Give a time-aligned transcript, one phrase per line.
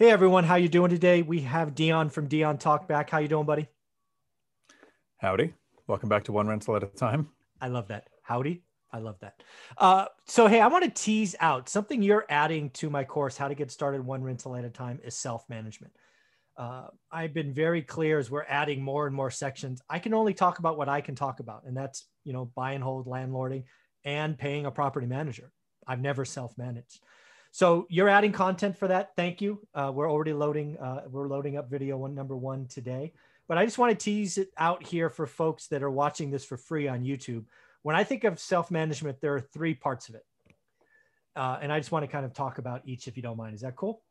[0.00, 1.22] Hey everyone, how you doing today?
[1.22, 3.10] We have Dion from Dion Talk back.
[3.10, 3.66] How you doing, buddy?
[5.16, 5.54] Howdy.
[5.88, 7.30] Welcome back to One Rental at a Time.
[7.60, 8.06] I love that.
[8.22, 8.62] Howdy.
[8.92, 9.42] I love that.
[9.76, 13.48] Uh, so hey, I want to tease out something you're adding to my course, How
[13.48, 15.92] to Get Started One Rental at a Time, is self-management.
[16.56, 19.82] Uh, I've been very clear as we're adding more and more sections.
[19.90, 22.74] I can only talk about what I can talk about, and that's you know buy
[22.74, 23.64] and hold landlording
[24.04, 25.50] and paying a property manager.
[25.88, 27.00] I've never self-managed.
[27.50, 29.16] So you're adding content for that.
[29.16, 29.60] Thank you.
[29.74, 30.78] Uh, we're already loading.
[30.78, 33.12] Uh, we're loading up video one number one today.
[33.48, 36.44] But I just want to tease it out here for folks that are watching this
[36.44, 37.46] for free on YouTube.
[37.82, 40.26] When I think of self-management, there are three parts of it,
[41.34, 43.54] uh, and I just want to kind of talk about each, if you don't mind.
[43.54, 44.02] Is that cool?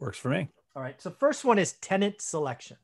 [0.00, 0.48] Works for me.
[0.74, 1.00] All right.
[1.00, 2.78] So first one is tenant selection.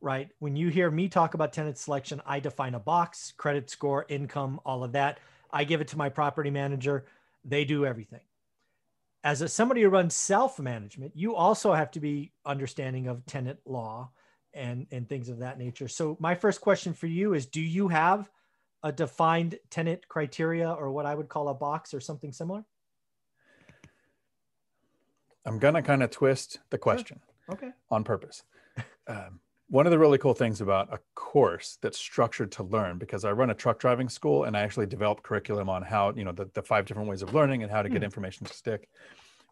[0.00, 0.30] Right.
[0.38, 4.60] When you hear me talk about tenant selection, I define a box, credit score, income,
[4.64, 5.20] all of that.
[5.52, 7.04] I give it to my property manager.
[7.44, 8.20] They do everything
[9.22, 14.10] as a somebody who runs self-management, you also have to be understanding of tenant law
[14.54, 15.88] and and things of that nature.
[15.88, 18.30] So my first question for you is do you have
[18.82, 22.64] a defined tenant criteria or what I would call a box or something similar?
[25.46, 27.54] I'm going to kind of twist the question sure.
[27.54, 27.70] okay.
[27.90, 28.42] on purpose.
[29.06, 29.40] Um,
[29.70, 33.30] one of the really cool things about a course that's structured to learn because i
[33.30, 36.50] run a truck driving school and i actually develop curriculum on how you know the,
[36.54, 38.04] the five different ways of learning and how to get mm.
[38.04, 38.88] information to stick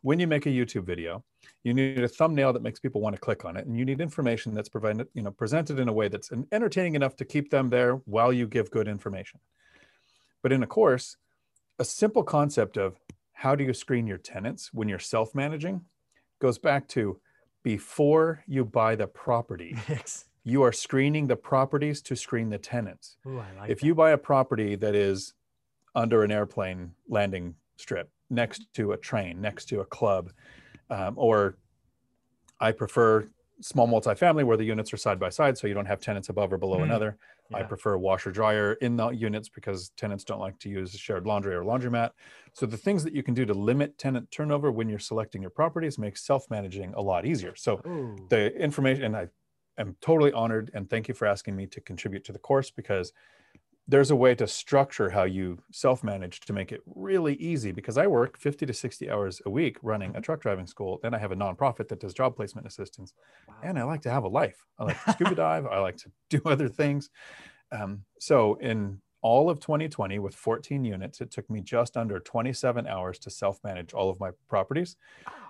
[0.02, 1.25] when you make a youtube video
[1.62, 4.00] you need a thumbnail that makes people want to click on it and you need
[4.00, 7.69] information that's provided you know presented in a way that's entertaining enough to keep them
[7.69, 9.41] there while you give good information
[10.42, 11.16] but in a course
[11.78, 12.97] a simple concept of
[13.34, 15.80] how do you screen your tenants when you're self-managing
[16.41, 17.20] goes back to
[17.62, 19.77] before you buy the property,
[20.45, 23.17] you are screening the properties to screen the tenants.
[23.27, 23.87] Ooh, like if that.
[23.87, 25.34] you buy a property that is
[25.95, 30.31] under an airplane landing strip, next to a train, next to a club,
[30.91, 31.56] um, or
[32.61, 33.28] I prefer
[33.61, 36.53] small multifamily where the units are side by side so you don't have tenants above
[36.53, 36.84] or below mm.
[36.84, 37.17] another.
[37.51, 37.59] Yeah.
[37.59, 41.55] I prefer washer dryer in the units because tenants don't like to use shared laundry
[41.55, 42.10] or laundromat.
[42.53, 45.50] So the things that you can do to limit tenant turnover when you're selecting your
[45.50, 47.55] properties makes self-managing a lot easier.
[47.56, 48.16] So Ooh.
[48.28, 49.28] the information and I
[49.78, 53.12] am totally honored and thank you for asking me to contribute to the course because
[53.91, 58.06] there's a way to structure how you self-manage to make it really easy because I
[58.06, 60.22] work 50 to 60 hours a week running a mm-hmm.
[60.22, 61.00] truck driving school.
[61.03, 63.15] Then I have a nonprofit that does job placement assistance.
[63.49, 63.54] Wow.
[63.62, 64.66] And I like to have a life.
[64.78, 65.66] I like to scuba dive.
[65.66, 67.09] I like to do other things.
[67.72, 72.87] Um, so in all of 2020 with 14 units, it took me just under 27
[72.87, 74.97] hours to self-manage all of my properties.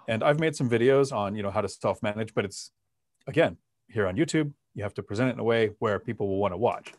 [0.07, 2.71] And I've made some videos on, you know, how to self-manage, but it's
[3.27, 3.57] again,
[3.89, 6.53] here on YouTube, you have to present it in a way where people will want
[6.53, 6.95] to watch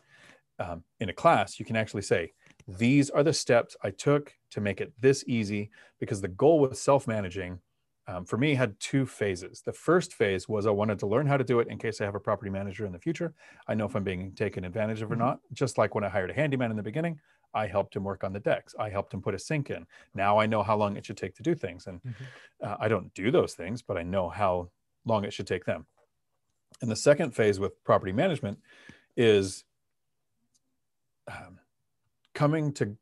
[0.60, 2.32] um, in a class, you can actually say,
[2.68, 6.76] these are the steps I took to make it this easy because the goal with
[6.78, 7.58] self-managing
[8.06, 9.62] um, for me had two phases.
[9.64, 12.04] The first phase was I wanted to learn how to do it in case I
[12.04, 13.34] have a property manager in the future.
[13.68, 15.24] I know if I'm being taken advantage of or mm-hmm.
[15.24, 15.40] not.
[15.52, 17.20] Just like when I hired a handyman in the beginning,
[17.54, 18.74] I helped him work on the decks.
[18.78, 19.86] I helped him put a sink in.
[20.14, 21.86] Now I know how long it should take to do things.
[21.86, 22.24] And mm-hmm.
[22.66, 24.70] uh, I don't do those things, but I know how
[25.04, 25.86] long it should take them.
[26.82, 28.58] And the second phase with property management
[29.16, 29.64] is
[32.40, 32.96] coming to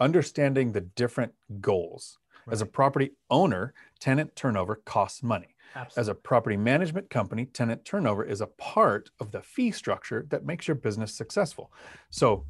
[0.00, 2.18] understanding the different goals.
[2.46, 2.54] Right.
[2.54, 5.54] As a property owner, tenant turnover costs money.
[5.76, 6.00] Absolutely.
[6.00, 10.46] As a property management company, tenant turnover is a part of the fee structure that
[10.46, 11.70] makes your business successful.
[12.08, 12.46] So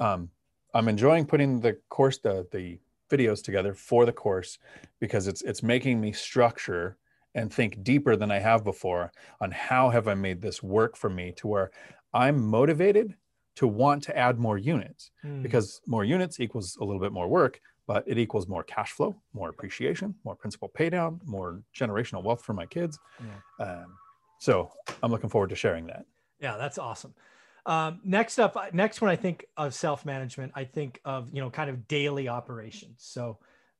[0.00, 0.28] um,
[0.74, 4.58] I'm enjoying putting the course, the, the videos together for the course
[4.98, 6.96] because it's it's making me structure
[7.36, 11.10] and think deeper than I have before on how have I made this work for
[11.10, 11.70] me to where
[12.12, 13.14] I'm motivated
[13.56, 15.42] to want to add more units mm.
[15.42, 19.14] because more units equals a little bit more work, but it equals more cash flow,
[19.34, 22.98] more appreciation, more principal pay down, more generational wealth for my kids.
[23.20, 23.64] Yeah.
[23.64, 23.96] Um,
[24.40, 26.04] so I'm looking forward to sharing that.
[26.40, 27.14] Yeah, that's awesome.
[27.64, 31.70] Um, next up, next when I think of self-management, I think of, you know, kind
[31.70, 32.96] of daily operations.
[32.98, 33.38] So,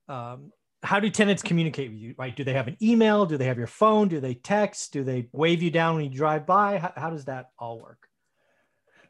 [0.09, 0.53] um,
[0.84, 2.34] how do tenants communicate with you, right?
[2.34, 3.25] Do they have an email?
[3.25, 4.09] Do they have your phone?
[4.09, 4.92] Do they text?
[4.92, 6.78] Do they wave you down when you drive by?
[6.78, 8.09] How, how does that all work?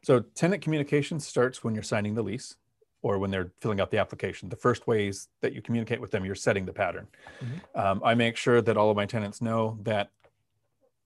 [0.03, 2.55] So tenant communication starts when you're signing the lease
[3.01, 4.49] or when they're filling out the application.
[4.49, 7.07] The first ways that you communicate with them, you're setting the pattern.
[7.41, 7.79] Mm-hmm.
[7.79, 10.09] Um, I make sure that all of my tenants know that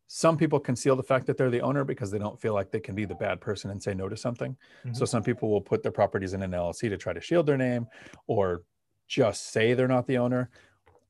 [0.08, 2.80] some people conceal the fact that they're the owner because they don't feel like they
[2.80, 4.56] can be the bad person and say no to something.
[4.86, 4.94] Mm-hmm.
[4.94, 7.58] So some people will put their properties in an LLC to try to shield their
[7.58, 7.88] name
[8.26, 8.64] or
[9.08, 10.50] just say they're not the owner.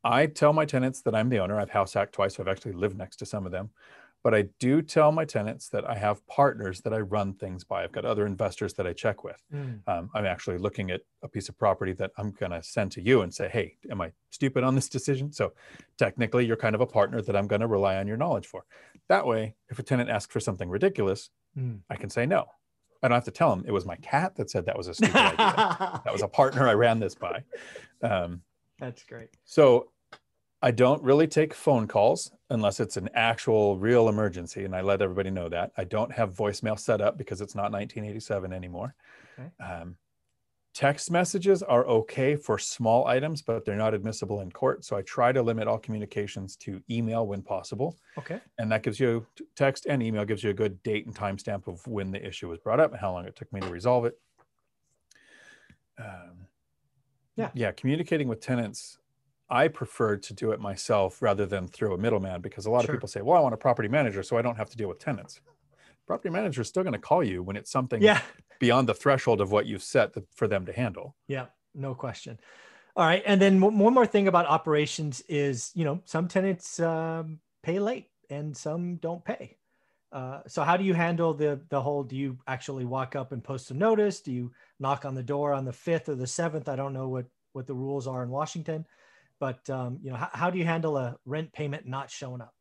[0.04, 1.60] I tell my tenants that I'm the owner.
[1.60, 2.36] I've house hacked twice.
[2.36, 3.70] So I've actually lived next to some of them.
[4.24, 7.84] But I do tell my tenants that I have partners that I run things by.
[7.84, 9.42] I've got other investors that I check with.
[9.54, 9.82] Mm.
[9.88, 13.02] Um, I'm actually looking at a piece of property that I'm going to send to
[13.02, 15.32] you and say, hey, am I stupid on this decision?
[15.32, 15.54] So
[15.98, 18.66] technically, you're kind of a partner that I'm going to rely on your knowledge for.
[19.08, 21.80] That way, if a tenant asks for something ridiculous, Mm.
[21.90, 22.46] I can say no.
[23.02, 24.94] I don't have to tell them it was my cat that said that was a
[25.00, 26.02] stupid idea.
[26.04, 27.44] That was a partner I ran this by.
[28.04, 28.42] Um,
[28.80, 29.30] That's great.
[29.44, 29.90] so
[30.62, 34.66] I don't really take phone calls unless it's an actual real emergency.
[34.66, 35.72] And I let everybody know that.
[35.78, 38.96] I don't have voicemail set up because it's not 1987 anymore.
[39.38, 39.50] Okay.
[39.64, 39.98] Um,
[40.74, 44.84] text messages are okay for small items, but they're not admissible in court.
[44.84, 47.96] So I try to limit all communications to email when possible.
[48.18, 48.40] Okay.
[48.58, 51.86] And that gives you text and email gives you a good date and timestamp of
[51.86, 54.20] when the issue was brought up and how long it took me to resolve it.
[56.00, 56.48] Um,
[57.36, 57.52] Yeah.
[57.54, 57.72] Yeah.
[57.72, 58.98] Communicating with tenants,
[59.50, 62.96] I prefer to do it myself rather than through a middleman because a lot Sure.
[62.96, 64.90] of people say, well, I want a property manager so I don't have to deal
[64.90, 65.40] with tenants.
[66.06, 68.22] Property manager is still going to call you when it's something Yeah.
[68.60, 71.16] beyond the threshold of what you've set for them to handle.
[71.28, 72.40] Yeah, no question.
[72.96, 76.80] All right, and then one one more thing about operations is, you know, some tenants
[76.80, 79.58] um, pay late and some don't pay.
[80.12, 82.04] Uh, so how do you handle the the whole?
[82.04, 84.22] Do you actually walk up and post a notice?
[84.22, 86.68] Do you knock on the door on the fifth or the seventh?
[86.68, 88.88] I don't know what what the rules are in Washington,
[89.40, 92.54] but um, you know, how, how do you handle a rent payment not showing up?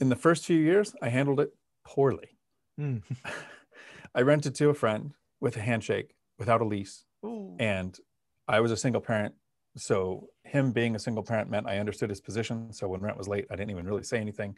[0.00, 1.54] In the first few years, I handled it
[1.84, 2.36] poorly.
[2.80, 3.02] Mm.
[4.14, 7.04] I rented to a friend with a handshake without a lease.
[7.26, 7.56] Ooh.
[7.58, 7.98] and
[8.46, 9.34] I was a single parent.
[9.76, 12.72] So him being a single parent meant I understood his position.
[12.72, 14.56] So when rent was late, I didn't even really say anything,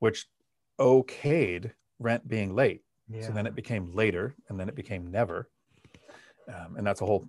[0.00, 0.26] which
[0.80, 1.70] okayed
[2.00, 2.82] rent being late.
[3.08, 3.26] yeah.
[3.26, 5.48] So then it became later, and then it became never,
[6.48, 7.28] um, and that's a whole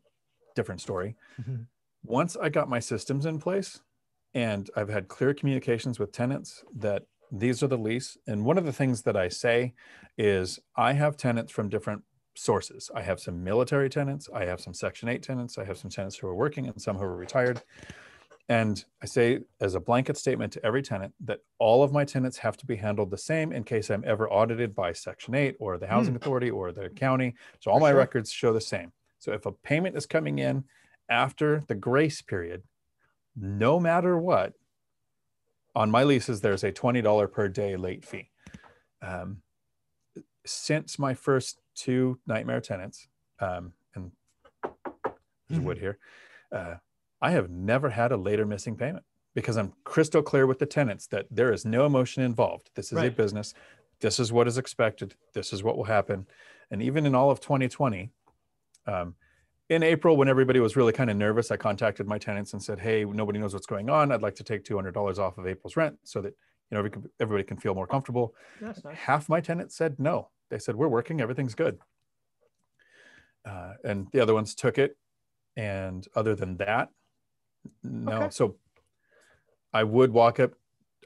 [0.56, 1.16] different story.
[1.40, 1.68] Mhm.
[2.04, 3.80] Once I got my systems in place,
[4.34, 8.18] and I've had clear communications with tenants that these are the lease.
[8.28, 9.74] And one of the things that I say
[10.18, 12.04] is I have tenants from different
[12.36, 12.90] sources.
[12.96, 16.18] I have some military tenants, I have some Section 8 tenants, I have some tenants
[16.18, 17.62] who are working and some who are retired.
[18.50, 22.38] And I say as a blanket statement to every tenant that all of my tenants
[22.40, 25.78] have to be handled the same in case I'm ever audited by Section 8 or
[25.78, 25.94] the hmm.
[25.94, 27.36] Housing Authority or the county.
[27.62, 28.00] So all For my sure.
[28.00, 28.92] records show the same.
[29.20, 30.66] So if a payment is coming in
[31.10, 32.64] after the grace period,
[33.36, 34.54] no matter what,
[35.76, 38.30] on my leases, there's a $20 per day late fee.
[39.02, 39.42] Um,
[40.46, 43.08] since my first two nightmare tenants,
[43.40, 44.12] um, and
[45.50, 45.98] there's wood here,
[46.52, 46.76] uh,
[47.22, 51.08] I have never had a later missing payment because I'm crystal clear with the tenants
[51.08, 52.70] that there is no emotion involved.
[52.76, 53.54] This is a business.
[54.00, 55.16] This is what is expected.
[55.34, 56.28] This is what will happen.
[56.70, 58.12] And even in all of 2020,
[58.86, 59.16] um,
[59.70, 62.80] in April, when everybody was really kind of nervous, I contacted my tenants and said,
[62.80, 64.12] "Hey, nobody knows what's going on.
[64.12, 66.34] I'd like to take two hundred dollars off of April's rent so that
[66.70, 66.90] you know
[67.20, 68.82] everybody can feel more comfortable." Nice.
[68.94, 70.30] Half my tenants said no.
[70.50, 71.22] They said, "We're working.
[71.22, 71.80] Everything's good."
[73.46, 74.98] Uh, and the other ones took it.
[75.56, 76.90] And other than that,
[77.84, 78.12] no.
[78.14, 78.30] Okay.
[78.32, 78.56] So
[79.72, 80.54] I would walk up,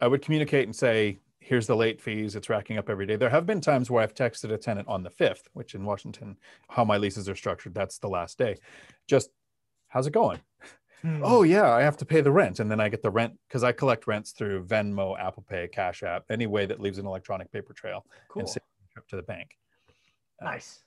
[0.02, 2.36] I would communicate and say, here's the late fees.
[2.36, 3.16] It's racking up every day.
[3.16, 6.36] There have been times where I've texted a tenant on the 5th, which in Washington,
[6.70, 8.58] how my leases are structured, that's the last day.
[9.08, 9.30] Just,
[9.88, 10.42] how's it going?
[11.02, 11.22] Hmm.
[11.24, 12.60] Oh, yeah, I have to pay the rent.
[12.60, 16.04] And then I get the rent because I collect rents through Venmo, Apple Pay, Cash
[16.04, 18.42] App, any way that leaves an electronic paper trail cool.
[18.42, 19.52] and save a trip to the bank.
[20.42, 20.84] Uh, Nice.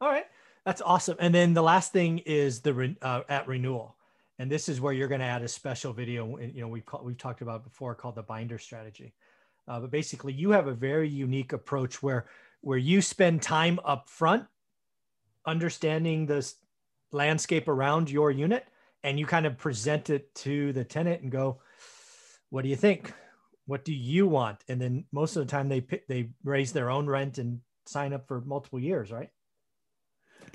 [0.00, 0.26] All right.
[0.66, 1.16] That's awesome.
[1.20, 3.96] And then the last thing is the re- uh, at renewal.
[4.38, 6.38] And this is where you're going to add a special video.
[6.38, 9.14] You know, we've call, we've talked about before called the binder strategy.
[9.68, 12.26] Uh, but basically, you have a very unique approach where
[12.60, 14.46] where you spend time up front
[15.44, 16.52] understanding the
[17.10, 18.66] landscape around your unit,
[19.02, 21.60] and you kind of present it to the tenant and go,
[22.50, 23.12] "What do you think?
[23.66, 27.06] What do you want?" And then most of the time, they they raise their own
[27.06, 29.30] rent and sign up for multiple years, right?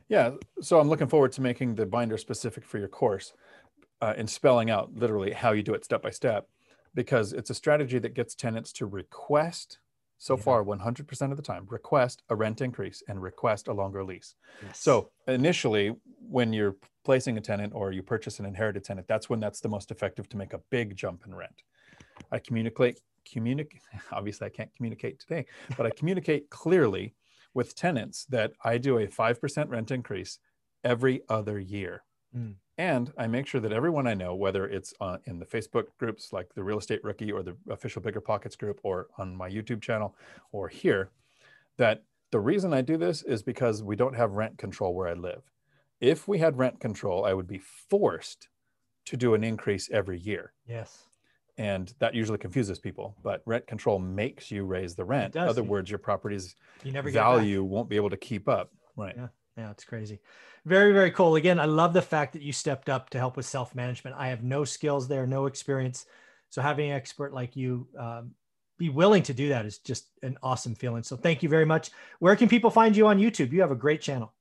[0.10, 3.34] Yeah, so I'm looking forward to making the binder specific for your course
[4.02, 6.48] uh, and spelling out literally how you do it step by step,
[6.98, 9.78] because it's a strategy that gets tenants to request
[10.18, 10.42] so Yeah.
[10.42, 14.34] far 100% of the time request a rent increase and request a longer lease.
[14.64, 14.80] Yes.
[14.80, 15.90] So initially,
[16.28, 19.70] when you're placing a tenant or you purchase an inherited tenant, that's when that's the
[19.70, 21.62] most effective to make a big jump in rent.
[22.32, 23.00] I communicate,
[23.32, 23.84] communicate.
[24.12, 25.46] Obviously, I can't communicate today,
[25.78, 27.14] but I communicate clearly
[27.54, 30.40] with tenants that I do a five percent rent increase
[30.84, 32.04] every other year,
[32.36, 32.56] Mm.
[32.78, 36.32] And I make sure that everyone I know, whether it's uh, in the Facebook groups
[36.32, 39.82] like the Real Estate Rookie or the official Bigger Pockets group, or on my YouTube
[39.82, 40.16] channel,
[40.52, 41.10] or here,
[41.78, 45.14] that the reason I do this is because we don't have rent control where I
[45.14, 45.44] live.
[46.00, 48.50] If we had rent control, I would be forced
[49.06, 50.54] to do an increase every year.
[50.68, 51.04] yes.
[51.58, 53.16] and that usually confuses people.
[53.24, 55.36] But rent control makes you raise the rent.
[55.36, 57.38] In other words, your property's You never get it back.
[57.38, 58.72] value won't be able to keep up.
[58.96, 59.16] Right.
[59.18, 59.28] Yeah.
[59.58, 60.20] Yeah, it's crazy.
[60.66, 61.36] Very, very cool.
[61.36, 64.16] Again, I love the fact that you stepped up to help with self management.
[64.20, 66.06] I have no skills there, no experience.
[66.50, 68.32] So having an expert like you um,
[68.78, 71.04] be willing to do that is just an awesome feeling.
[71.04, 71.90] So thank you very much.
[72.20, 73.52] Where can people find you on YouTube?
[73.52, 74.34] You have a great channel.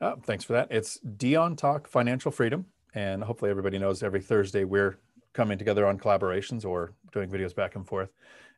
[0.00, 0.68] Uh, thanks for that.
[0.70, 2.66] It's Dion Talk Financial Freedom.
[2.94, 4.98] And hopefully everybody knows every Thursday we're
[5.32, 8.10] coming together on collaborations or doing videos back and forth.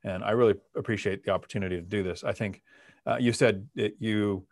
[0.04, 2.24] And I really appreciate the opportunity to do this.
[2.24, 2.62] I think
[3.06, 4.46] uh, you said that you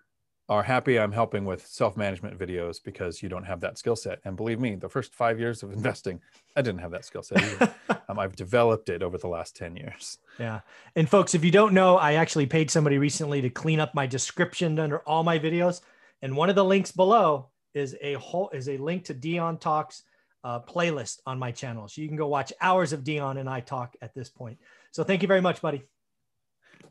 [0.49, 4.21] are happy I'm helping with self-management videos because you don't have that skill set.
[4.25, 6.21] And believe me, the first five years of investing,
[6.55, 7.43] I didn't have that skill set.
[8.09, 10.19] um, I've developed it over the last 10 years.
[10.39, 10.61] Yeah.
[10.95, 14.07] And folks, if you don't know, I actually paid somebody recently to clean up my
[14.07, 15.81] description under all my videos.
[16.23, 20.05] And one of the links below is a whole is a link to Dion Talks
[20.45, 21.89] uh, playlist on my channel.
[21.89, 24.59] So you can go watch hours of Dion and I talk at this point.
[24.93, 25.83] So thank you very much, buddy.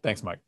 [0.03, 0.39] Thanks, Mike.